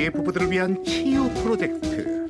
[0.00, 2.26] 미의 부부들을 위한 치유 프로젝트.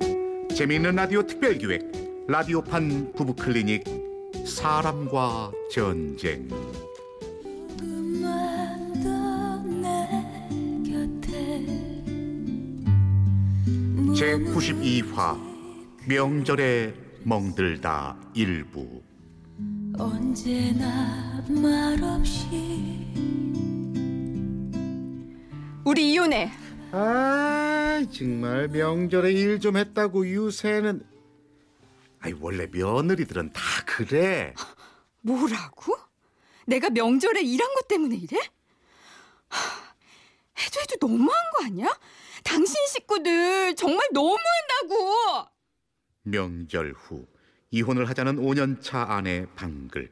[0.57, 3.85] 재미있는 라디오 특별기획 라디오판 부부 클리닉
[4.45, 6.49] 사람과 전쟁.
[14.17, 15.39] 제 92화
[16.09, 16.93] 명절에
[17.23, 19.01] 멍들다 일부.
[19.97, 22.49] 언제나 말없이
[25.85, 26.51] 우리 이혼해.
[26.93, 31.07] 아 정말 명절에 일 좀 했다고 유세는
[32.21, 34.55] 아이 원래 며느리들은 다 그래
[35.23, 35.97] 뭐라고?
[36.67, 38.39] 내가 명절에 일한 것 때문에 이래?
[39.49, 39.95] 하,
[40.59, 41.87] 해도 해도 너무한 거 아니야?
[42.45, 45.49] 당신 식구들 정말 너무한다고.
[46.23, 47.27] 명절 후
[47.71, 50.11] 이혼을 하자는 5년차 아내 방글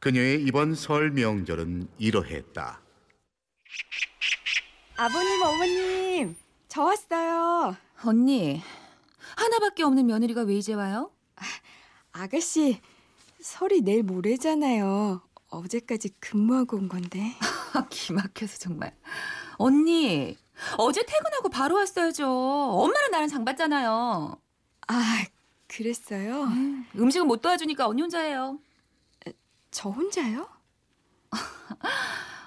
[0.00, 2.80] 그녀의 이번 설 명절은 이러했다
[5.02, 6.36] 아버님, 어머님,
[6.68, 7.76] 저 왔어요.
[8.04, 8.62] 언니,
[9.36, 11.10] 하나밖에 없는 며느리가 왜 이제 와요?
[12.12, 12.80] 아가씨,
[13.40, 15.20] 설이 내일 모레잖아요.
[15.48, 17.34] 어제까지 근무하고 온 건데.
[17.90, 18.96] 기막혀서 정말.
[19.56, 20.38] 언니,
[20.78, 22.24] 어제 퇴근하고 바로 왔어야죠.
[22.24, 24.36] 엄마랑 나랑 장 봤잖아요.
[24.86, 25.24] 아,
[25.66, 26.44] 그랬어요?
[26.94, 28.60] 음식은 못 도와주니까 언니 혼자 해요.
[29.72, 30.48] 저 혼자요?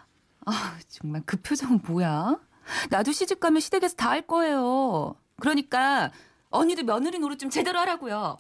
[0.45, 2.39] 아, 정말 그 표정은 뭐야?
[2.89, 5.15] 나도 시집 가면 시댁에서 다 할 거예요.
[5.39, 6.11] 그러니까
[6.49, 8.37] 언니도 며느리 노릇 좀 제대로 하라고요.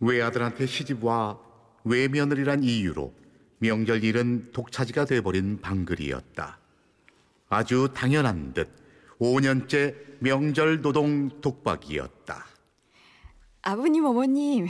[0.00, 1.38] 외아들한테 시집와
[1.84, 3.12] 외며느리란 이유로
[3.58, 6.58] 명절 일은 독차지가 돼버린 방글이었다
[7.48, 8.68] 아주 당연한 듯
[9.20, 12.46] 5년째 명절 노동 독박이었다
[13.62, 14.66] 아버님, 어머님,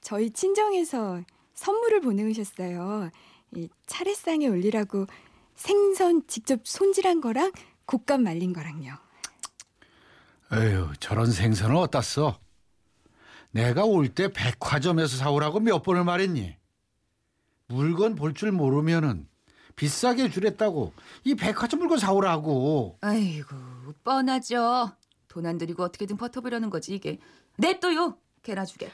[0.00, 1.20] 저희 친정에서
[1.54, 3.10] 선물을 보내오셨어요.
[3.54, 5.06] 이 차례상에 올리라고
[5.58, 7.50] 생선 직접 손질한 거랑
[7.86, 8.96] 곶감 말린 거랑요.
[10.52, 12.38] 에휴, 저런 생선을 어디다 써?
[13.50, 16.56] 내가 올 때 백화점에서 사오라고 몇 번을 말했니?
[17.66, 19.28] 물건 볼 줄 모르면은
[19.74, 20.92] 비싸게 주랬다고
[21.24, 22.98] 이 백화점 물건 사오라고.
[23.00, 23.56] 아이고,
[24.04, 24.92] 뻔하죠.
[25.26, 27.18] 돈 안 들이고 어떻게든 버텨보려는 거지, 이게.
[27.56, 28.90] 냅둬요, 개나 주게.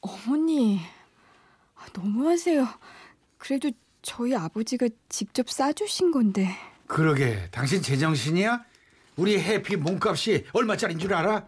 [0.00, 0.80] 어머니,
[1.74, 2.66] 아, 너무하세요.
[3.38, 3.70] 그래도
[4.02, 6.48] 저희 아버지가 직접 싸주신 건데.
[6.86, 8.64] 그러게, 당신 제정신이야?
[9.16, 11.46] 우리 해피 몸값이 얼마짜린 줄 알아?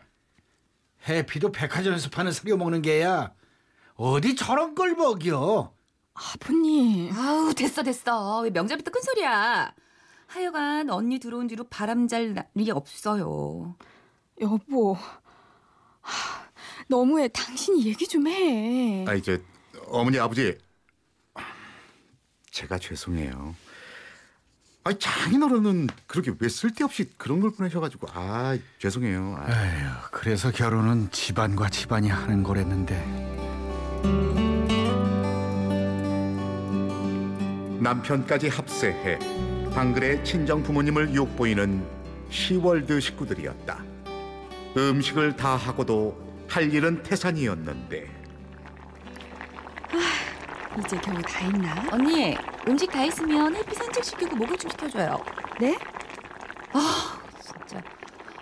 [1.08, 3.32] 해피도 백화점에서 파는 사료 먹는 게야.
[3.96, 5.74] 어디 저런 걸 먹여?
[6.14, 8.40] 아버님, 아우, 됐어, 됐어.
[8.40, 9.74] 왜 명절부터 큰 소리야.
[10.28, 13.76] 하여간 언니 들어온 뒤로 바람 잘 날이 없어요.
[14.40, 14.96] 여보.
[16.00, 16.44] 하,
[16.88, 17.28] 너무해.
[17.28, 19.04] 당신이 얘기 좀 해.
[19.06, 19.38] 아이 저
[19.88, 20.56] 어머니 아버지
[22.54, 23.56] 제가 죄송해요
[24.84, 29.50] 아이 장인어른은 그렇게 왜 쓸데없이 그런 걸 보내셔가지고 아 죄송해요 아.
[29.50, 33.34] 에휴, 그래서 결혼은 집안과 집안이 하는 거랬는데.
[37.80, 39.18] 남편까지 합세해
[39.74, 41.84] 방글의 친정 부모님을 욕보이는
[42.30, 43.82] 시월드 식구들이었다.
[44.76, 48.23] 음식을 다 하고도 할 일은 태산이었는데
[50.78, 51.86] 이제 겨우 다 했나?
[51.92, 52.36] 언니,
[52.66, 55.22] 음식 다 했으면 해피 산책시키고 목욕 좀 시켜줘요.
[55.60, 55.78] 네?
[56.72, 57.82] 아, 진짜.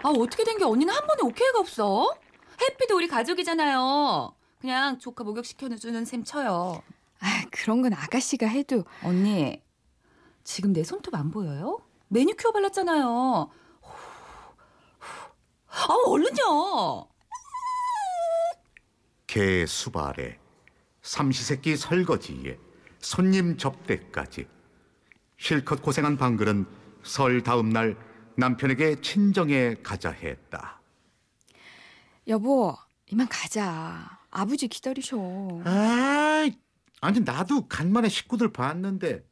[0.03, 2.09] 아, 어떻게 된 게 언니는 한 번에 오케이가 없어?
[2.61, 4.35] 해피도 우리 가족이잖아요.
[4.61, 6.83] 그냥 조카 목욕 시켜주는 셈 쳐요.
[7.21, 9.63] 아, 그런 건 아가씨가 해도 언니,
[10.45, 11.79] 지금 내 손톱 안 보여요?
[12.09, 13.51] 매니큐어 발랐잖아요.
[15.69, 17.09] 아, 얼른요.
[19.27, 20.39] 개 수발에
[21.03, 22.59] 삼시세끼 설거지에
[23.01, 24.47] 손님 접대까지
[25.37, 26.67] 실컷 고생한 방글은
[27.03, 27.97] 설 다음 날
[28.37, 30.81] 남편에게 친정에 가자 했다.
[32.29, 32.77] 여보,
[33.11, 34.21] 이만 가자.
[34.31, 35.19] 아버지 기다리셔.
[35.65, 36.49] 아,
[37.01, 39.25] 아니 나도 간만에 식구들 봤는데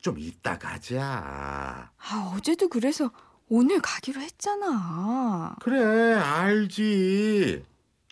[0.00, 1.92] 좀 이따 가자.
[1.98, 3.12] 아, 어제도 그래서
[3.48, 5.56] 오늘 가기로 했잖아.
[5.60, 7.64] 그래 알지.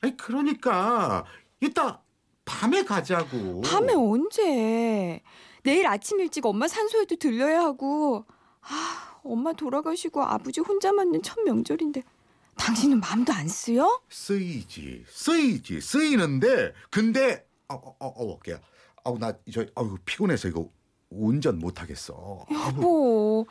[0.03, 1.25] 아니 그러니까
[1.61, 2.03] 이따
[2.45, 3.61] 밤에 가자고.
[3.63, 5.23] 밤에 언제?
[5.63, 8.25] 내일 아침 일찍 엄마 산소에도 들려야 하고.
[8.63, 12.03] 아, 엄마 돌아가시고 아버지 혼자 맞는 첫 명절인데
[12.57, 14.03] 당신은 마음도 안 쓰여?
[14.09, 18.61] 쓰이지 쓰이지 쓰이는데 근데 어, 어, 어, 어 어깨야.
[19.05, 20.69] 아우 나저 아우 피곤해서 이거
[21.11, 22.47] 운전 못 하겠어.
[22.51, 23.47] 여보,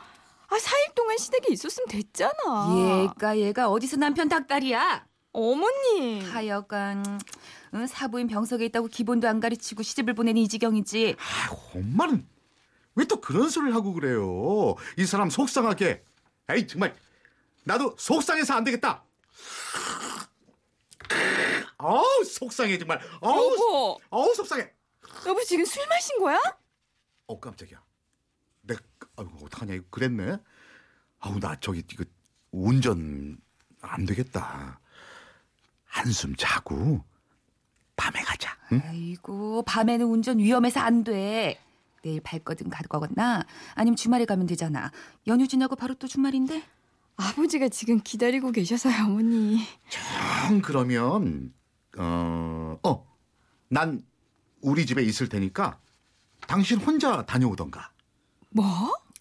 [0.48, 3.10] 아 4일 동안 시댁에 있었으면 됐잖아.
[3.16, 5.06] 얘가 얘가 어디서 남편 닭다리야?
[5.32, 6.20] 어머니.
[6.20, 7.20] 하여간
[7.74, 11.16] 응, 사부인 병석에 있다고 기본도 안 가르치고 시집을 보내는 이 지경이지.
[11.18, 12.26] 아, 엄마는
[12.94, 14.74] 왜 또 그런 소리를 하고 그래요?
[14.98, 16.04] 이 사람 속상하게.
[16.50, 16.94] 에이 정말
[17.64, 19.04] 나도 속상해서 안 되겠다.
[21.78, 23.00] 어우 속상해 정말.
[23.20, 24.70] 어우 여보, 어우 속상해.
[25.26, 26.38] 여보 지금 술 마신 거야?
[27.26, 27.82] 어 깜짝이야.
[28.62, 28.74] 내
[29.16, 30.36] 아이고 어떡하냐 이거 그랬네.
[31.20, 32.04] 아우 나 저기 이거
[32.50, 33.38] 운전
[33.80, 34.80] 안 되겠다.
[35.96, 37.04] 한숨 자고
[37.96, 38.56] 밤에 가자.
[38.72, 38.80] 응?
[38.84, 41.60] 아이고 밤에는 운전 위험해서 안 돼.
[42.02, 43.44] 내일 발거든 가거나
[43.74, 44.90] 아니면 주말에 가면 되잖아.
[45.26, 46.62] 연휴 지나고 바로 또 주말인데.
[47.16, 49.58] 아버지가 지금 기다리고 계셔서요, 어머니.
[50.48, 51.52] 형 그러면
[51.98, 53.04] 어 어
[53.68, 54.02] 난
[54.60, 55.78] 우리 집에 있을 테니까
[56.46, 57.90] 당신 혼자 다녀오던가.
[58.50, 58.64] 뭐?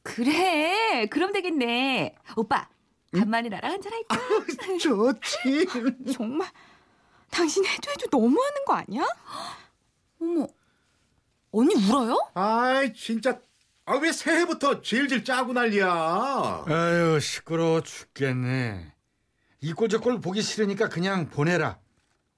[0.04, 1.06] 그래.
[1.08, 2.16] 그럼 되겠네.
[2.36, 2.68] 오빠
[3.14, 4.18] 간만에 나랑 한잔 할까?
[4.80, 5.68] 좋지.
[6.14, 6.48] 정말
[7.30, 9.06] 당신 해도 해도 너무하는 거 아니야?
[10.22, 10.48] 어머.
[11.52, 12.18] 언니 울어요?
[12.34, 13.40] 아이 진짜
[13.86, 16.64] 아 왜 새해부터 질질 짜고 난리야.
[16.68, 18.94] 아유 시끄러워 죽겠네.
[19.60, 21.80] 이꼴저꼴 보기 싫으니까 그냥 보내라.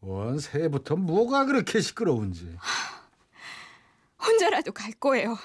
[0.02, 2.58] 원 새해부터 뭐가 그렇게 시끄러운지.
[4.26, 5.38] 혼자라도 갈 거예요.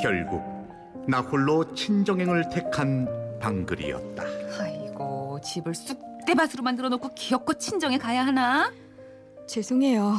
[0.00, 0.42] 결국
[1.10, 3.08] 나 홀로 친정행을 택한
[3.40, 4.22] 방글이었다.
[4.60, 8.72] 아이고 집을 쑥대밭으로 만들어 놓고 귀엽고 친정에 가야 하나?
[9.48, 10.14] 죄송해요.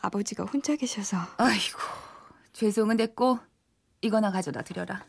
[0.00, 1.16] 아버지가 혼자 계셔서.
[1.38, 1.78] 아이고
[2.52, 3.40] 죄송은 됐고
[4.00, 5.04] 이거나 가져다 드려라.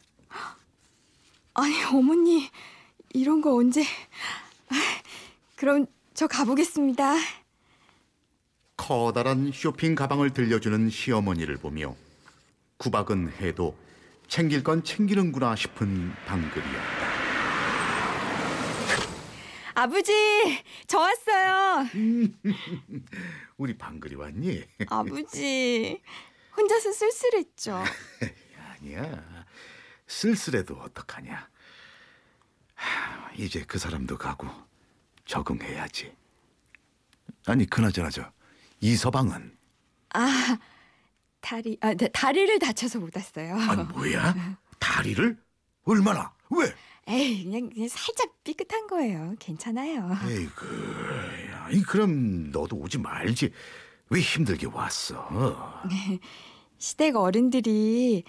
[1.54, 2.50] 아니, 어머니
[3.14, 3.84] 이런 거 언제?
[3.84, 4.76] 아,
[5.56, 7.14] 그럼 저 가보겠습니다.
[8.78, 11.96] 커다란 쇼핑 가방을 들려주는 시어머니를 보며
[12.78, 13.76] 구박은 해도
[14.28, 17.24] 챙길 건 챙기는구나 싶은 방글이었다.
[19.76, 21.88] 아버지, 저 왔어요.
[23.58, 24.64] 우리 방글이 왔니?
[24.88, 26.02] 아버지,
[26.56, 27.84] 혼자서 쓸쓸했죠.
[28.80, 29.46] 아니야.
[30.08, 31.50] 쓸쓸해도 어떡하냐.
[32.76, 34.48] 하, 이제 그 사람도 가고
[35.26, 36.14] 적응해야지.
[37.48, 38.32] 아니 그나저나 저
[38.80, 39.58] 이서방은
[40.14, 40.58] 아,
[41.44, 43.56] 다리, 아, 네, 다리를 다쳐서 못 왔어요.
[43.56, 44.34] 아니 뭐야?
[44.80, 45.38] 다리를
[45.84, 46.34] 얼마나?
[46.50, 46.74] 왜?
[47.08, 49.36] 에이, 그냥, 그냥 살짝 삐끗한 거예요.
[49.40, 50.10] 괜찮아요.
[50.26, 53.52] 에이그, 야, 이 그럼 너도 오지 말지.
[54.10, 55.84] 왜 힘들게 왔어?
[56.80, 58.24] 시댁 어른들이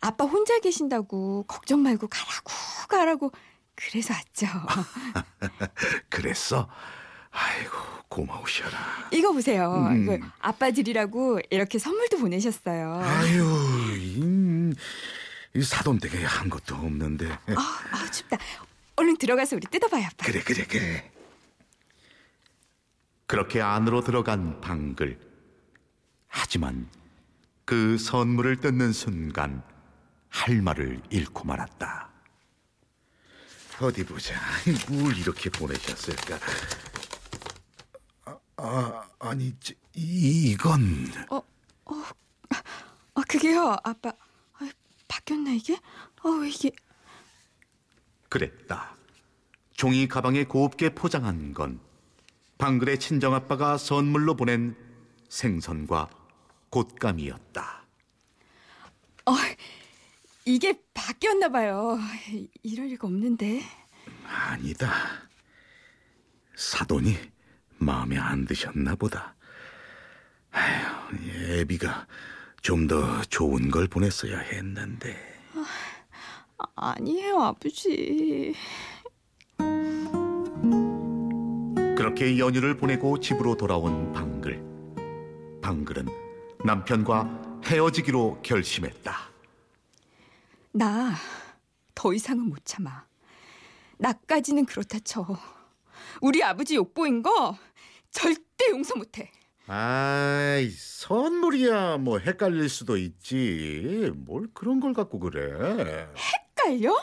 [0.00, 2.52] 아빠 혼자 계신다고 걱정 말고 가라고
[2.88, 3.32] 가라고
[3.74, 4.46] 그래서 왔죠.
[6.08, 6.68] 그랬어?
[7.32, 7.76] 아이고
[8.08, 9.08] 고마우셔라.
[9.12, 9.72] 이거 보세요.
[9.90, 10.02] 음.
[10.02, 13.00] 이거 아빠 드리라고 이렇게 선물도 보내셨어요.
[13.02, 14.74] 아유, 이,
[15.54, 17.30] 이 사돈댁에 한 것도 없는데.
[17.30, 18.36] 아, 아, 춥다.
[18.96, 20.26] 얼른 들어가서 우리 뜯어봐요, 아빠.
[20.26, 21.10] 그래 그래 그래.
[23.26, 25.18] 그렇게 안으로 들어간 방글.
[26.28, 26.88] 하지만
[27.64, 29.62] 그 선물을 뜯는 순간
[30.28, 32.10] 할 말을 잃고 말았다.
[33.80, 34.34] 어디 보자.
[34.90, 36.38] 뭘 이렇게 보내셨을까?
[38.62, 40.80] 아, 아 아니 저, 이, 이건
[43.14, 44.10] 아, 그게요, 아빠.
[44.10, 44.70] 아,
[45.08, 45.74] 바뀌었나 이게?
[45.74, 46.70] 어, 이게
[48.28, 48.96] 그랬다.
[49.72, 51.80] 종이 가방에 곱게 포장한 건
[52.58, 54.76] 방글의 친정 아빠가 선물로 보낸
[55.28, 56.08] 생선과
[56.70, 57.84] 곶감이었다.
[59.26, 59.32] 어,
[60.44, 61.98] 이게 바뀌었나 봐요.
[62.62, 63.62] 이럴 리가 없는데.
[64.24, 64.92] 아니다.
[66.54, 67.31] 사돈이
[67.82, 69.34] 마음에 안 드셨나 보다.
[70.52, 71.16] 아휴,
[71.60, 72.06] 애비가
[72.62, 75.16] 좀 더 좋은 걸 보냈어야 했는데.
[76.58, 78.54] 아, 아니에요, 아버지.
[81.96, 84.62] 그렇게 연휴를 보내고 집으로 돌아온 방글.
[85.62, 86.06] 방글은
[86.64, 89.16] 남편과 헤어지기로 결심했다.
[90.72, 91.14] 나
[91.94, 93.04] 더 이상은 못 참아.
[93.98, 95.24] 나까지는 그렇다 쳐.
[96.20, 97.56] 우리 아버지 욕보인 거
[98.12, 99.30] 절대 용서 못해.
[99.66, 104.10] 아이, 선물이야 뭐 헷갈릴 수도 있지.
[104.14, 106.08] 뭘 그런 걸 갖고 그래.
[106.56, 106.94] 헷갈려?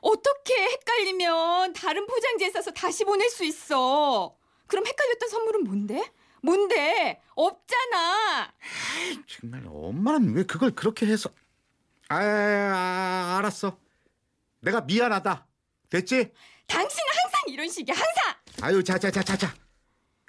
[0.00, 4.36] 어떻게 헷갈리면 다른 포장지에 싸서 다시 보낼 수 있어?
[4.66, 6.12] 그럼 헷갈렸던 선물은 뭔데?
[6.42, 7.20] 뭔데?
[7.34, 8.52] 없잖아.
[9.26, 11.30] 정말 엄마는 왜 그걸 그렇게 해서?
[12.08, 13.78] 아, 아 알았어.
[14.60, 15.46] 내가 미안하다.
[15.90, 16.30] 됐지?
[16.66, 17.94] 당신은 항상 이런 식이야.
[17.94, 18.34] 항상.
[18.62, 19.65] 아유, 자자자자자.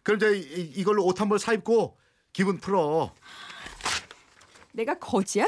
[0.07, 0.39] 그럼 저 이,
[0.75, 1.97] 이걸로 옷 한 벌 사입고
[2.31, 3.13] 기분 풀어.
[4.71, 5.45] 내가 거지야?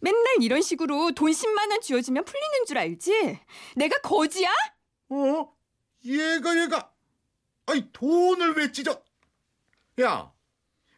[0.00, 3.38] 맨날 이런 식으로 돈 10만 원 쥐어주면 풀리는 줄 알지?
[3.76, 4.52] 내가 거지야?
[5.08, 5.52] 어?
[6.04, 6.92] 얘가 얘가.
[7.66, 9.00] 아니 돈을 왜 찢어?
[10.02, 10.32] 야,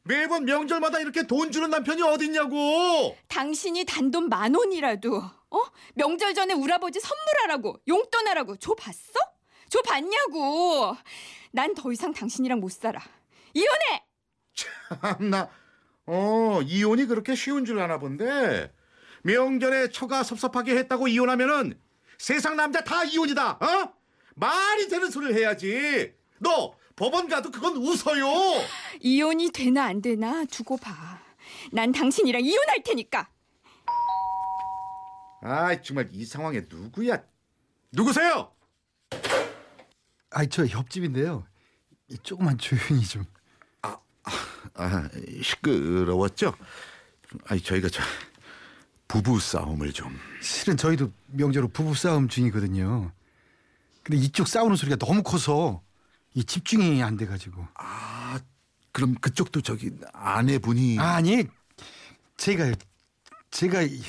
[0.03, 3.17] 매번 명절마다 이렇게 돈 주는 남편이 어딨냐고.
[3.29, 5.63] 당신이 단돈 만 원이라도 어?
[5.95, 9.13] 명절 전에 우리 아버지 선물하라고 용돈하라고 줘 봤어?
[9.69, 10.97] 줘 봤냐고.
[11.53, 13.01] 난 더 이상 당신이랑 못 살아.
[13.55, 14.05] 이혼해.
[15.01, 15.49] 참나
[16.07, 18.73] 어 이혼이 그렇게 쉬운 줄 아나 본데
[19.23, 21.79] 명절에 처가 섭섭하게 했다고 이혼하면은
[22.19, 23.95] 세상 남자 다 이혼이다 어
[24.35, 28.27] 말이 되는 소리를 해야지 너 법원 가도 그건 웃어요
[29.01, 31.21] 이혼이 되나 안 되나 두고 봐.
[31.73, 33.29] 난 당신이랑 이혼할 테니까.
[35.43, 37.23] 아 정말 이 상황에 누구야
[37.93, 38.53] 누구세요
[40.31, 41.45] 아이 저 옆집인데요.
[42.09, 43.25] 이 조금만 조용히 좀.
[44.75, 45.09] 아
[45.43, 46.55] 시끄러웠죠
[47.47, 48.03] 아니 저희가 저
[49.09, 53.11] 부부 싸움을 좀 실은 저희도 명절 후 부부 싸움 중이거든요.
[54.03, 55.83] 근데 이쪽 싸우는 소리가 너무 커서
[56.35, 57.67] 이 집중이 안 돼가지고.
[57.75, 58.39] 아,
[58.93, 61.45] 그럼 그쪽도 저기 아내분이 아니
[62.37, 62.73] 제가
[63.51, 64.01] 제가 이-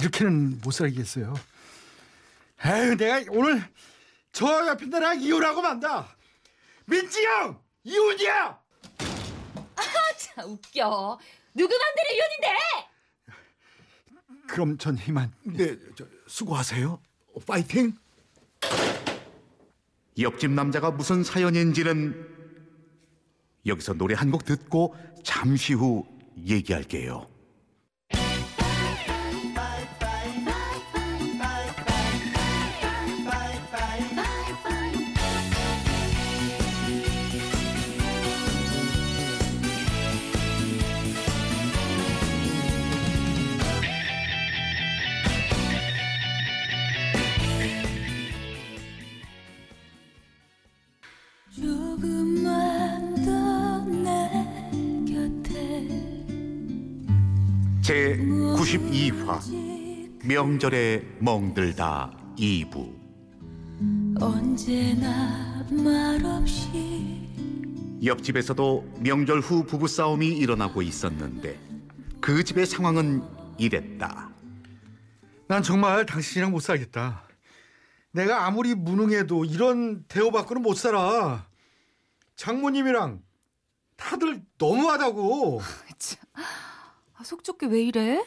[0.00, 1.34] 이렇게는 못 살겠어요.
[2.64, 3.62] 에휴 내가 오늘
[4.38, 6.16] 저 옆에 나랑 이혼하고 만다.
[6.86, 8.56] 민지 형 이혼이야.
[10.16, 11.18] 참 웃겨.
[11.54, 12.56] 누구 맘대로 이혼인데?
[14.46, 15.32] 그럼 전 이만.
[15.42, 17.02] 네, 저, 수고하세요.
[17.34, 17.98] 어, 파이팅.
[20.20, 22.28] 옆집 남자가 무슨 사연인지는
[23.66, 26.06] 여기서 노래 한 곡 듣고 잠시 후
[26.46, 27.28] 얘기할게요.
[57.88, 59.40] 제 92화
[60.26, 62.94] 명절에 멍들다 2부
[64.20, 67.26] 언제나 말없이
[68.04, 71.58] 옆집에서도 명절 후 부부싸움이 일어나고 있었는데
[72.20, 73.22] 그 집의 상황은
[73.56, 74.30] 이랬다.
[75.48, 77.22] 난 정말 당신이랑 못 살겠다.
[78.12, 81.47] 내가 아무리 무능해도 이런 대우 받고는 못 살아.
[82.38, 83.22] 장모님이랑
[83.96, 85.60] 다들 너무하다고.
[87.18, 88.24] 아, 속 좁게 왜 이래?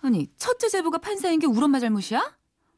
[0.00, 2.18] 아니 첫째 제부가 판사인 게 우리 엄마 잘못이야?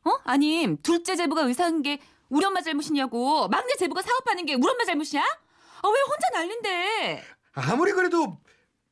[0.05, 0.11] 어?
[0.25, 5.23] 아님 둘째 제부가 의사인 게 우리 엄마 잘못이냐고 막내 제부가 사업하는 게 우리 엄마 잘못이야?
[5.23, 7.23] 아 왜 혼자 난린데?
[7.55, 8.41] 아무리 그래도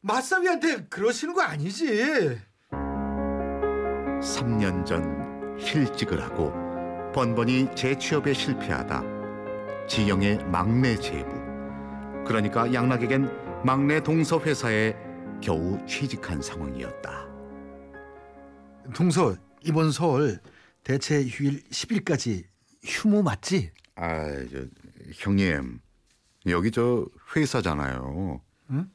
[0.02, 2.40] 맞사위한테 그러시는 거 아니지.
[4.20, 6.52] 3년 전 실직을 하고
[7.12, 9.02] 번번이 재취업에 실패하다
[9.88, 11.45] 지영의 막내 제부
[12.26, 14.94] 그러니까 양락에겐 막내 동서 회사에
[15.40, 17.26] 겨우 취직한 상황이었다.
[18.94, 20.40] 동서 이번 설
[20.82, 22.44] 대체 휴일 10일까지
[22.84, 23.70] 휴무 맞지?
[23.96, 24.64] 아, 저,
[25.14, 25.80] 형님
[26.48, 28.40] 여기 저 회사잖아요.
[28.70, 28.90] 응?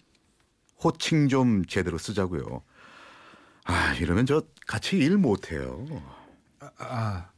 [0.84, 2.64] 호칭 좀 제대로 쓰자고요.
[3.64, 5.86] 아 이러면 저 같이 일 못해요.
[6.78, 7.30] 아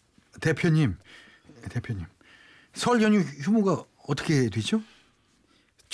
[0.42, 0.98] 대표님
[1.70, 2.06] 대표님
[2.74, 4.82] 설 연휴 휴무가 어떻게 되죠?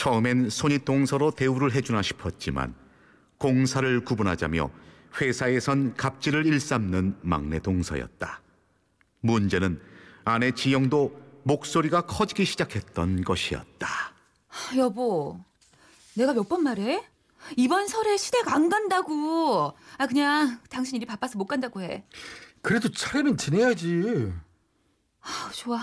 [0.04, 2.74] 처음엔 손이 동서로 대우를 해주나 싶었지만
[3.38, 4.72] 공사를 구분하자며
[5.20, 8.42] 회사에선 갑질을 일삼는 막내 동서였다.
[9.20, 9.82] 문제는
[10.24, 13.88] 아내 지영도 목소리가 커지기 시작했던 것이었다.
[13.90, 15.38] 아, 여보,
[16.16, 17.06] 내가 몇 번 말해?
[17.58, 19.76] 이번 설에 시댁 안 간다고.
[19.98, 22.06] 아 그냥 당신 일이 바빠서 못 간다고 해.
[22.62, 24.32] 그래도 차례는 지내야지.
[25.20, 25.82] 아, 좋아.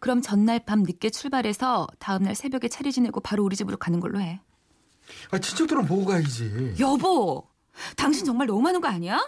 [0.00, 4.40] 그럼 전날 밤 늦게 출발해서 다음날 새벽에 차례 지내고 바로 우리 집으로 가는 걸로 해.
[5.30, 6.74] 아 친척들은 보고 가야지.
[6.78, 7.48] 여보,
[7.96, 9.20] 당신 정말 너무하는 거 아니야?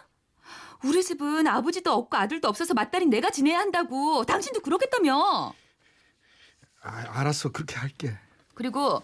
[0.84, 4.24] 우리 집은 아버지도 없고 아들도 없어서 맏딸인 내가 지내야 한다고.
[4.24, 5.52] 당신도 그러겠다며.
[6.82, 8.16] 아, 알았어 그렇게 할게.
[8.54, 9.02] 그리고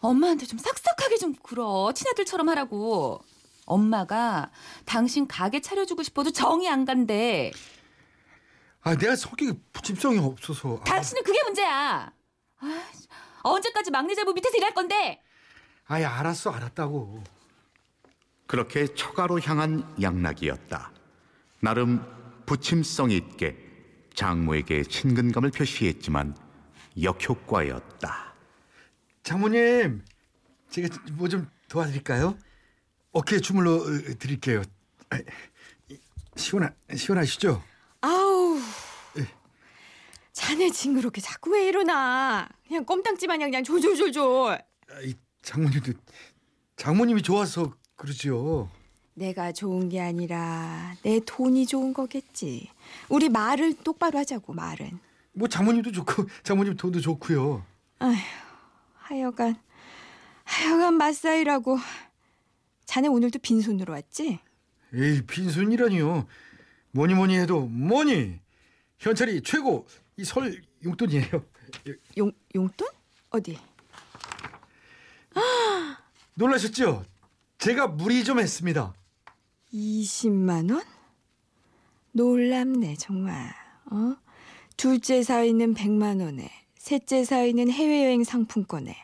[0.00, 1.92] 엄마한테 좀 싹싹하게 좀 굴어.
[1.92, 3.20] 친아들처럼 하라고.
[3.66, 4.50] 엄마가
[4.84, 7.50] 당신 가게 차려주고 싶어도 정이 안 간대.
[8.84, 10.76] 아 내가 성격이 부침성이 없어서.
[10.80, 12.12] 아, 당신은 그게 문제야.
[12.60, 12.82] 아,
[13.42, 15.22] 언제까지 막내 제부 밑에서 일할 건데?
[15.86, 17.24] 아예 알았어 알았다고.
[18.46, 20.92] 그렇게 처가로 향한 양락이었다.
[21.60, 22.04] 나름
[22.44, 23.56] 부침성 있게
[24.14, 26.36] 장모에게 친근감을 표시했지만
[27.02, 28.34] 역효과였다.
[29.22, 30.04] 장모님
[30.70, 32.36] 제가 뭐 좀 도와드릴까요?
[33.12, 33.84] 어깨 주물러 어,
[34.18, 34.62] 드릴게요.
[35.08, 35.18] 아,
[36.36, 37.62] 시원하 시원하시죠?
[38.04, 38.58] 아우.
[40.32, 42.46] 자네 징그럽게 자꾸 왜 이러나.
[42.68, 44.52] 그냥 껌딱지 마냥 그냥 졸졸졸졸.
[44.52, 45.92] 아, 이 장모님도
[46.76, 48.68] 장모님이 좋아서 그러지요.
[49.14, 52.68] 내가 좋은 게 아니라 내 돈이 좋은 거겠지.
[53.08, 54.98] 우리 말을 똑바로 하자고 말은.
[55.32, 57.64] 뭐 장모님도 좋고 장모님 돈도 좋고요.
[58.00, 58.16] 아휴,
[58.96, 59.56] 하여간
[60.44, 61.78] 하여간 맞사이라고.
[62.84, 64.40] 자네 오늘도 빈손으로 왔지?
[64.92, 66.26] 에이 빈손이라니요.
[66.94, 68.38] 뭐니 뭐니 해도 뭐니
[68.98, 69.86] 현찰이 최고
[70.16, 71.44] 이 설 용돈이에요.
[72.18, 72.86] 용 용돈?
[73.30, 73.58] 어디?
[76.34, 77.04] 놀라셨죠?
[77.58, 78.94] 제가 무리 좀 했습니다.
[79.72, 80.82] 20만 원?
[82.12, 83.52] 놀랍네 정말.
[83.90, 84.14] 어?
[84.76, 88.94] 둘째 사위는 100만 원에, 셋째 사위는 해외여행 상품권에,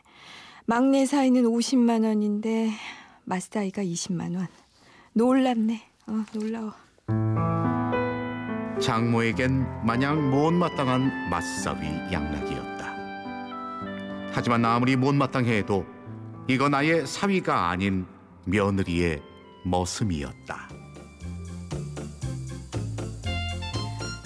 [0.65, 2.71] 막내 사위는 50만 원인데
[3.25, 4.47] 맞사이가 20만 원.
[5.13, 5.81] 놀랍네.
[6.07, 6.73] 어, 놀라워.
[8.81, 12.95] 장모에겐 마냥 못마땅한 맞사위 양락이었다.
[14.33, 15.85] 하지만 아무리 못마땅해도
[16.47, 18.07] 이건 아예 사위가 아닌
[18.45, 19.21] 며느리의
[19.65, 20.67] 머슴이었다.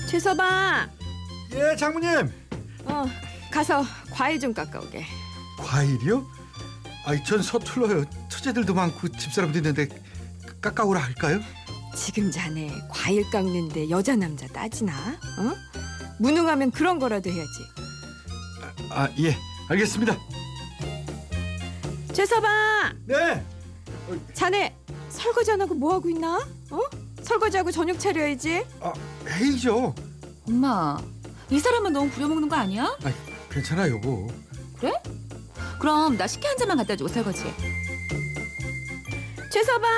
[0.09, 0.89] 최서방,
[1.53, 2.31] 예 장모님
[2.85, 3.05] 어,
[3.51, 5.05] 가서 과일 좀 깎아오게.
[5.59, 6.25] 과일이요?
[7.05, 8.05] 아이 전 서툴러요.
[8.29, 9.89] 처제들도 많고 집사람도 있는데
[10.61, 11.39] 깎아오라 할까요?
[11.95, 14.93] 지금 자네 과일 깎는데 여자 남자 따지나?
[15.39, 15.55] 어?
[16.19, 17.49] 무능하면 그런 거라도 해야지.
[18.89, 19.35] 아예
[19.69, 20.17] 알겠습니다.
[22.13, 23.45] 최서방, 네.
[24.33, 24.75] 자네
[25.09, 26.37] 설거지 안 하고 뭐 하고 있나?
[26.69, 26.79] 어?
[27.23, 28.65] 설거지하고 저녁 차려야지.
[28.81, 28.93] 아
[29.25, 29.93] 회의죠.
[30.47, 30.97] 엄마,
[31.49, 32.83] 이 사람은 너무 부려먹는 거 아니야?
[33.03, 33.11] 아
[33.49, 34.27] 괜찮아 여보.
[34.77, 34.93] 그래?
[35.79, 37.43] 그럼 나 식혜 한 잔만 갖다 주고 설거지.
[39.51, 39.89] 최서방,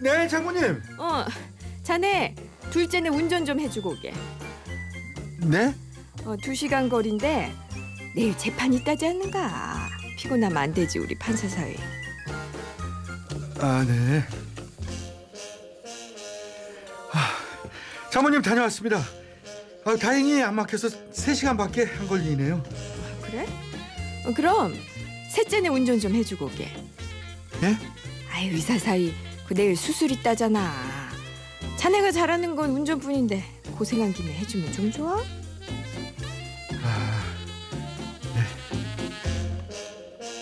[0.00, 0.82] 네 장모님.
[0.98, 1.24] 어,
[1.82, 2.34] 자네
[2.70, 4.12] 둘째는 운전 좀 해주고 오게.
[5.40, 5.74] 네?
[6.24, 7.52] 어, 두 시간 거리인데
[8.14, 9.88] 내일 재판 있다지 않는가?
[10.18, 11.76] 피곤하면 안 되지 우리 판사 사이.
[13.60, 14.22] 아 네.
[17.12, 19.00] 아, 장모님 다녀왔습니다.
[19.84, 22.62] 아, 다행히 안 막혀서 3시간밖에 안 걸리네요.
[23.22, 23.46] 그래?
[24.26, 24.74] 어, 그럼
[25.30, 26.68] 셋째는 운전 좀 해주고 오게.
[27.62, 27.76] 예?
[28.30, 29.12] 아유 의사 사이
[29.48, 30.70] 그 내일 수술 있다잖아.
[31.78, 33.42] 자네가 잘하는 건 운전뿐인데
[33.78, 35.16] 고생한 김에 해주면 좀 좋아?
[36.82, 37.22] 아,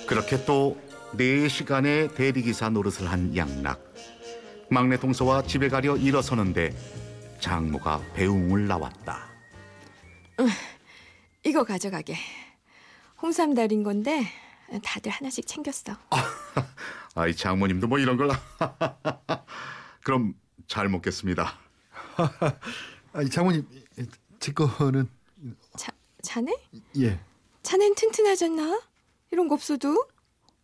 [0.09, 0.77] 그렇게 또
[1.15, 3.81] 4시간의 대리기사 노릇을 한 양락.
[4.69, 6.75] 막내 동서와 집에 가려 일어서는데
[7.39, 9.29] 장모가 배웅을 나왔다.
[11.45, 12.17] 이거 가져가게.
[13.23, 14.27] 홍삼 달인 건데
[14.83, 15.97] 다들 하나씩 챙겼어.
[17.15, 18.29] 아이 장모님도 뭐 이런 걸
[20.05, 20.35] 그럼
[20.67, 21.59] 잘 먹겠습니다.
[23.13, 23.67] 아, 장모님
[24.41, 25.09] 제 거는
[25.77, 26.57] 자, 자네?
[26.99, 27.21] 예.
[27.63, 28.81] 자넨 튼튼하잖아.
[29.31, 30.07] 이런 거 없어도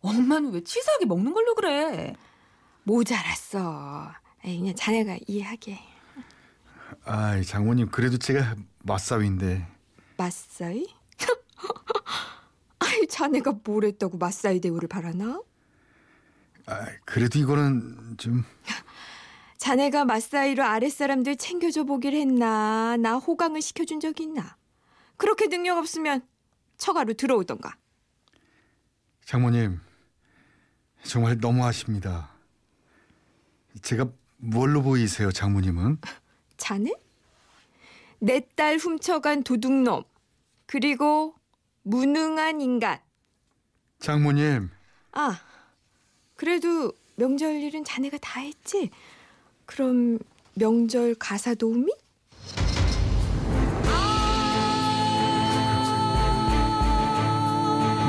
[0.01, 2.13] 엄마는 왜 치사하게 먹는 걸로 그래?
[2.83, 4.11] 모자랐어.
[4.45, 5.79] 에이, 그냥 자네가 이해하게.
[7.05, 9.67] 아, 장모님 그래도 제가 맞사위인데.
[10.17, 10.85] 맞사이?
[13.07, 15.41] 자네가 뭘 했다고 맞사이 대우를 바라나?
[16.65, 18.43] 아, 그래도 이거는 좀
[19.57, 22.97] 자네가 맞사이로 아랫사람들 챙겨줘 보길 했나?
[22.97, 24.57] 나 호강을 시켜준 적 있나?
[25.17, 26.21] 그렇게 능력 없으면
[26.77, 27.75] 처가로 들어오던가.
[29.25, 29.79] 장모님
[31.03, 32.29] 정말 너무하십니다.
[33.81, 35.97] 제가 뭘로 보이세요, 장모님은?
[36.57, 36.93] 자네?
[38.19, 40.03] 내 딸 훔쳐간 도둑놈.
[40.65, 41.35] 그리고
[41.83, 42.99] 무능한 인간.
[43.99, 44.69] 장모님,
[45.11, 45.39] 아,
[46.35, 48.89] 그래도 명절 일은 자네가 다 했지?
[49.65, 50.19] 그럼
[50.55, 51.91] 명절 가사 도우미?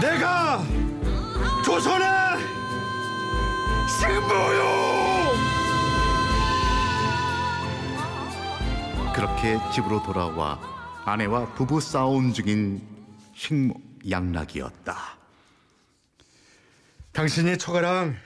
[0.01, 0.63] 내가
[1.65, 2.07] 조선의
[3.89, 4.85] 승부요!
[9.15, 10.59] 그렇게 집으로 돌아와
[11.05, 12.94] 아내와 부부 싸움 중인
[13.35, 13.75] 식모
[14.09, 14.97] 양락이었다.
[17.13, 18.17] 당신이 처가랑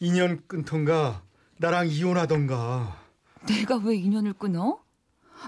[0.00, 1.22] 인연 끊던가
[1.58, 3.02] 나랑 이혼하던가
[3.46, 4.80] 내가 왜 인연을 끊어?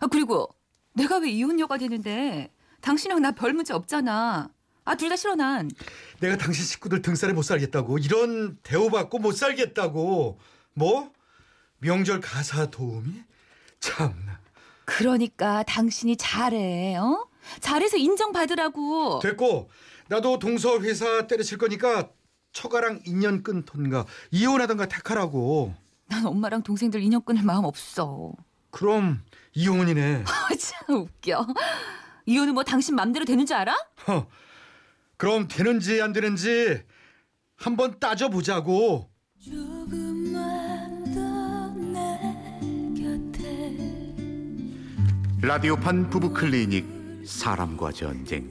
[0.01, 0.49] 아 그리고
[0.93, 4.49] 내가 왜 이혼녀가 되는데 당신이랑 나 별 문제 없잖아.
[4.85, 5.71] 아 둘 다 싫어 난.
[6.21, 10.39] 내가 당신 식구들 등살에 못 살겠다고 이런 대우받고 못 살겠다고
[10.75, 11.13] 뭐
[11.79, 13.23] 명절 가사 도우미
[13.79, 14.41] 참나
[14.85, 16.97] 그러니까 당신이 잘해.
[16.97, 17.27] 어?
[17.61, 19.19] 잘해서 인정받으라고.
[19.21, 19.71] 됐고
[20.09, 22.11] 나도 동서 회사 때려칠 거니까
[22.53, 25.75] 처가랑 인연 끊던가 이혼하던가 택하라고.
[26.07, 28.33] 난 엄마랑 동생들 인연 끊을 마음 없어.
[28.71, 29.23] 그럼
[29.55, 30.25] 이혼이네.
[30.27, 31.47] 아, 참 웃겨.
[32.27, 33.77] 이혼은 뭐 당신 맘대로 되는 줄 알아?
[34.07, 34.27] 허,
[35.17, 36.83] 그럼 되는지 안 되는지
[37.57, 39.09] 한번 따져보자고.
[45.43, 47.00] 라디오판 부부클리닉
[47.31, 48.51] 사람과 전쟁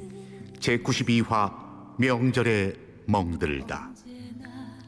[0.59, 1.53] 제92화
[1.97, 2.73] 명절에
[3.07, 3.89] 멍들다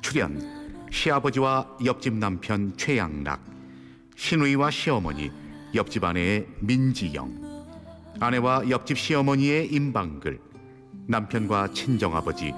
[0.01, 3.43] 출연 시아버지와 옆집 남편 최양락
[4.15, 5.29] 신우이와 시어머니
[5.75, 7.41] 옆집 아내의 민지영
[8.19, 10.39] 아내와 옆집 시어머니의 임방글
[11.07, 12.53] 남편과 친정아버지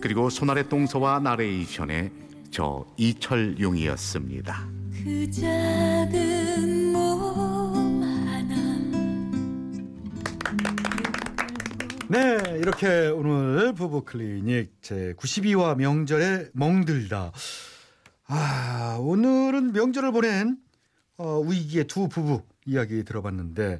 [0.00, 2.12] 그리고 손아래 동서와 나레이션의
[2.50, 4.68] 저 이철용이었습니다.
[5.02, 5.30] 그
[12.66, 17.30] 이렇게 오늘 부부 클리닉 제 92화 명절에 멍들다.
[18.26, 20.58] 아, 오늘은 명절을 보낸
[21.16, 23.78] 어, 위기의 두 부부 이야기 들어봤는데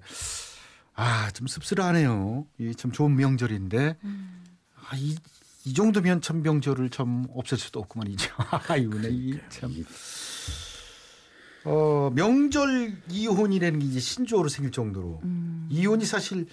[0.95, 2.47] 아, 좀 씁쓸하네요.
[2.61, 3.97] 이참 좋은 명절인데
[4.77, 5.17] 아, 이,
[5.65, 8.29] 이 정도면 참 명절을 참 없앨 수도 없구만 이제.
[8.69, 9.75] 아이고, 네, 참.
[11.65, 15.23] 어, 명절 이혼이라는 게 이제 신조어로 생길 정도로
[15.71, 16.47] 이혼이 사실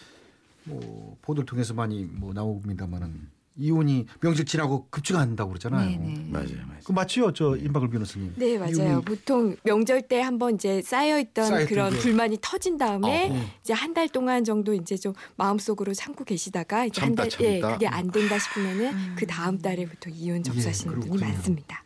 [0.66, 5.88] 뭐 보도를 통해서 많이 뭐 나옵니다만은 이혼이 명절 지나고 급증한다고 그러잖아요.
[6.00, 6.30] 네네.
[6.32, 6.80] 맞아요, 맞아요.
[6.84, 8.34] 그 맞죠, 저 임박을 변호사님.
[8.36, 9.02] 네, 맞아요.
[9.02, 12.00] 보통 명절 때 한번 이제 쌓여있던 쌓였던 그런 게.
[12.00, 13.46] 불만이 터진 다음에 어, 어.
[13.62, 17.60] 이제 한 달 동안 정도 이제 좀 마음속으로 참고 계시다가 이제 한 참다, 달, 예,
[17.60, 17.74] 참다.
[17.76, 19.16] 그게 안 된다 싶으면은 음.
[19.20, 21.32] 그 다음 달에 보통 이혼 접수하시는 분이 그렇군요.
[21.32, 21.84] 많습니다.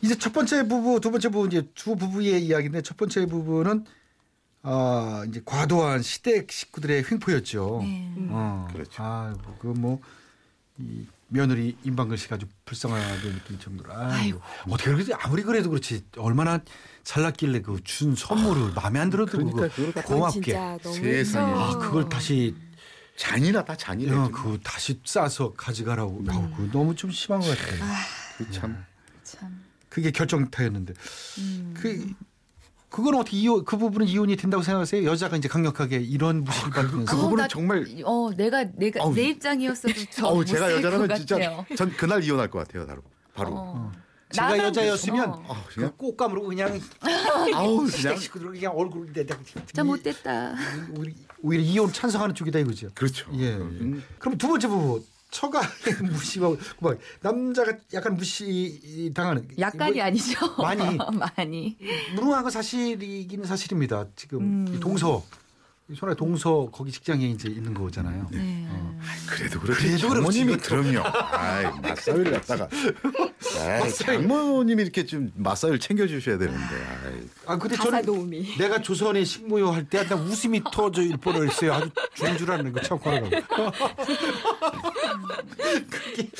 [0.00, 3.84] 이제 첫 번째 부부, 두 번째 부부 이제 두 부부의 이야기인데 첫 번째 부부는
[4.66, 7.80] 아 이제 과도한 시댁 식구들의 횡포였죠.
[7.82, 8.12] 네.
[8.30, 9.02] 어, 그렇죠.
[9.02, 10.00] 아, 그뭐
[10.78, 13.92] 이 며느리 임방글 씨가 아주 불쌍하게 느낄 정도로.
[13.94, 14.40] 아이고.
[14.70, 16.60] 어떻게 그렇게 아무리 그래도 그렇지 얼마나
[17.02, 20.58] 잘났길래 그 준 선물을 마음에 안 들어도 그러니까 그건 고맙게.
[20.82, 21.52] 세상에.
[21.52, 21.58] 어.
[21.58, 22.54] 아, 그걸 다시
[23.16, 24.12] 잔인하다, 잔인해.
[24.12, 24.32] 어, 좀.
[24.32, 26.24] 그 다시 싸서 가져가라고.
[26.28, 27.84] 아우, 그거 너무 좀 심한 것 같아요.
[28.38, 28.82] 그 참.
[29.22, 29.62] 참.
[29.90, 30.94] 그게 결정타였는데.
[31.38, 31.74] 음.
[31.76, 32.12] 그
[32.94, 35.02] 그건 어떻게 이혼 그 부분은 이혼이 된다고 생각하세요?
[35.04, 39.12] 여자가 이제 강력하게 이런 무시를 받으면서 그 부분은 나- 정말 어 내가 내가 아우.
[39.12, 41.64] 내 입장이었어도 저 어우 못 제가 살 여자라면 것 진짜.
[41.76, 43.02] 전 그날 이혼할 것 같아요 바로
[43.34, 43.92] 바로 어.
[44.30, 45.44] 제가 나만 여자였으면 어.
[45.48, 46.80] 어, 그 꽃감으로 그냥
[47.52, 50.54] 아우 그냥 식구들 그냥 얼굴 내다 진짜 못됐다.
[50.96, 52.90] 오히려, 오히려 이혼 찬성하는 쪽이다 이거죠.
[52.94, 53.42] 그렇죠 예.
[53.46, 53.54] 예.
[53.56, 55.04] 음, 그럼 두 번째 부부
[55.34, 55.60] 처가
[56.12, 60.54] 무시하고 막 남자가 약간 무시 당하는 약간이 뭐, 아니죠.
[60.56, 60.96] 많이.
[61.12, 61.76] 많이.
[62.14, 64.06] 무능한 건 사실이기는 사실입니다.
[64.14, 64.74] 지금 음.
[64.74, 65.24] 이 동서
[65.90, 68.26] 이 손에 동서 거기 직장에 이제 있는 거잖아요.
[68.30, 68.66] 네.
[68.70, 68.98] 어.
[69.28, 70.56] 그래도 그렇지 그래도 장모님이.
[70.56, 72.68] 그럼요 아이 맞사위를 갖다가
[73.84, 76.64] 에이, 장모님이 이렇게 좀 맞사위를 챙겨주셔야 되는데
[77.04, 77.28] 아이.
[77.44, 78.56] 아 근데 저는 도우미.
[78.56, 81.74] 내가 조선의 식무요 할때나 웃음이 터질 뻔했어요.
[81.74, 83.28] 아주 죽는 줄 거참 화나고.
[85.90, 86.30] 그게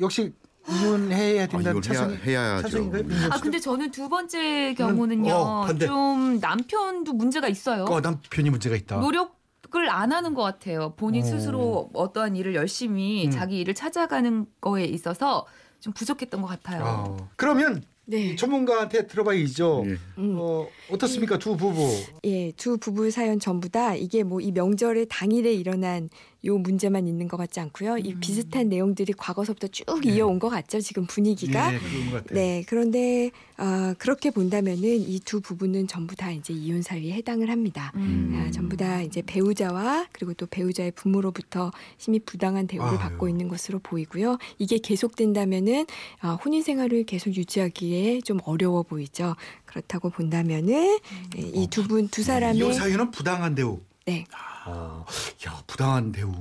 [0.00, 0.32] 역시
[0.70, 2.62] 이혼해야 된다는 아, 찬성이 이혼해야- 해야죠.
[2.62, 3.02] 찬성인가요?
[3.02, 3.08] 음.
[3.08, 3.40] 민정 아?
[3.40, 5.66] 근데 저는 두 번째 경우는요 어.
[5.78, 7.84] 좀 남편도 문제가 있어요.
[7.84, 9.00] 어, 남편이 문제가 있다.
[9.00, 9.36] 노력
[9.74, 10.94] 을 안 하는 것 같아요.
[10.96, 11.26] 본인 어.
[11.26, 13.30] 스스로 어떠한 일을 열심히 음.
[13.30, 15.44] 자기 일을 찾아가는 거에 있어서
[15.80, 16.84] 좀 부족했던 것 같아요.
[16.84, 18.18] 아, 그러면 네.
[18.28, 19.82] 이 전문가한테 들어봐야죠.
[19.86, 19.90] 예.
[20.18, 20.36] 음.
[20.38, 21.84] 어, 어떻습니까 두 부부?
[22.24, 26.08] 예, 두 부부 사연 전부 다 이게 뭐 이 명절의 당일에 일어난
[26.44, 27.98] 요 문제만 있는 것 같지 않고요.
[27.98, 28.20] 이 음.
[28.20, 30.12] 비슷한 내용들이 과거서부터 쭉 네.
[30.14, 30.80] 이어온 것 같죠.
[30.80, 31.74] 지금 분위기가.
[31.74, 32.34] 예, 그런 것 같아요.
[32.38, 37.90] 네, 그런데 아, 그렇게 본다면은 이 두 부부는 전부 다 이제 이혼 사유에 해당을 합니다.
[37.96, 38.32] 음.
[38.36, 42.98] 아, 전부 다 이제 배우자와 그리고 또 배우자의 부모로부터 심히 부당한 대우를 아유.
[42.98, 44.38] 받고 있는 것으로 보이고요.
[44.58, 45.86] 이게 계속된다면은
[46.20, 49.34] 아, 혼인 생활을 계속 유지하기에 좀 어려워 보이죠.
[49.64, 50.98] 그렇다고 본다면은
[51.36, 53.80] 이두분두 사람의 이혼 사유는 부당한 대우.
[54.04, 54.24] 네.
[54.68, 55.04] 어,
[55.46, 56.32] 야 부당한 대우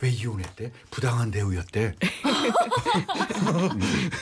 [0.00, 0.70] 왜 이혼했대?
[0.90, 1.94] 부당한 대우였대.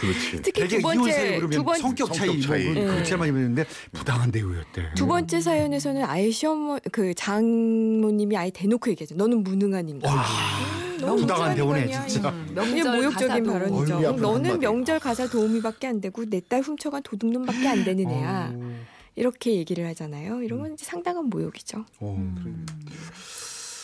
[0.01, 2.65] 그렇지 특히 두 번째 두 번, 성격 차이, 성격 차이.
[2.65, 2.85] 뭐 네.
[2.87, 4.95] 그렇게 많이 보는데 부당한 대우였대.
[4.95, 9.15] 두 번째 사연에서는 아예 시어머 그 장모님이 아예 대놓고 얘기하죠.
[9.17, 10.15] 너는 무능한 인간.
[10.15, 12.07] 와, 음, 너무 부당한 대우네.
[12.07, 12.29] 진짜.
[12.29, 13.97] 음, 명절 모욕적인 발언이죠.
[13.97, 14.61] 어휴, 너는.
[14.61, 18.51] 명절 가사 도우미밖에 안 되고 내 딸 훔쳐간 도둑놈밖에 안 되는 애야.
[18.53, 18.81] 어,
[19.17, 20.43] 이렇게 얘기를 하잖아요.
[20.43, 21.85] 이러면 이제 상당한 모욕이죠.
[22.01, 22.67] 어, 음.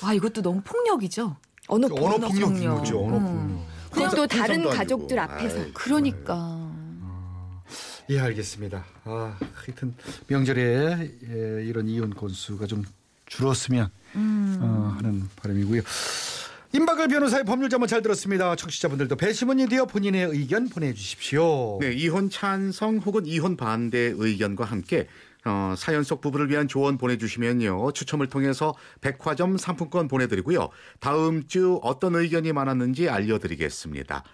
[0.03, 1.37] 아 이것도 너무 폭력이죠.
[1.69, 1.87] 언어.
[1.87, 2.29] 언어 폭력.
[2.29, 2.79] 폭력인 폭력.
[2.79, 3.05] 거죠.
[3.05, 3.23] 언어 음.
[3.25, 3.67] 폭력.
[3.91, 5.35] 그리고 또 다른 가족들 아니고.
[5.35, 5.59] 앞에서.
[5.59, 6.73] 아이, 그러니까.
[8.09, 8.85] 예, 알겠습니다.
[9.05, 9.95] 아, 하여튼
[10.29, 12.85] 명절에 예, 이런 이혼 건수가 좀
[13.27, 14.59] 줄었으면 음.
[14.61, 15.83] 어, 하는 바람이고요.
[16.73, 18.55] 임박을 변호사의 법률 자문 잘 들었습니다.
[18.55, 21.79] 청취자분들도 배심원이 되어 본인의 의견 보내주십시오.
[21.81, 25.09] 네, 이혼 찬성 혹은 이혼 반대 의견과 함께
[25.47, 32.17] 어, 사연 속 부부를 위한 조언 보내주시면요 추첨을 통해서 백화점 상품권 보내드리고요 다음 주 어떤
[32.17, 34.25] 의견이 많았는지 알려드리겠습니다.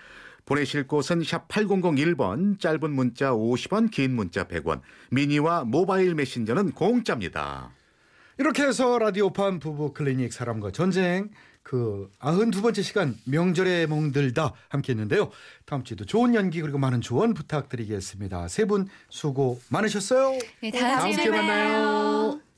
[0.44, 7.70] 보내실 곳은 샵 8001번 짧은 문자 50원 긴 문자 100원 미니와 모바일 메신저는 공짜입니다.
[8.38, 11.30] 이렇게 해서 라디오판 부부 클리닉 사람과 전쟁
[11.62, 15.30] 그 아흔 두 번째 시간 명절에 멍들다 함께 했는데요.
[15.64, 18.48] 다음 주에도 좋은 연기 그리고 많은 조언 부탁드리겠습니다.
[18.48, 20.38] 세 분 수고 많으셨어요.
[20.60, 22.40] 네, 다음 주에 만나요.